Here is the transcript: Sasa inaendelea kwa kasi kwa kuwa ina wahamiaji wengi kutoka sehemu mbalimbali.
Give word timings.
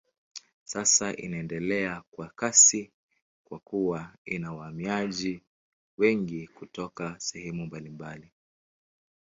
Sasa 0.63 1.15
inaendelea 1.15 2.03
kwa 2.11 2.29
kasi 2.35 2.91
kwa 3.43 3.59
kuwa 3.59 4.15
ina 4.25 4.53
wahamiaji 4.53 5.43
wengi 5.97 6.47
kutoka 6.47 7.15
sehemu 7.19 7.65
mbalimbali. 7.65 8.31